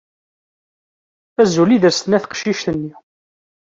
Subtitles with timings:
[1.41, 2.93] Azul, i d as-d-tenna teqcict-nni.